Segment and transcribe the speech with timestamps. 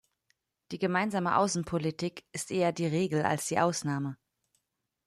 [0.71, 4.17] Die gemeinsame Außenpolitik ist eher die Regel als die Ausnahme.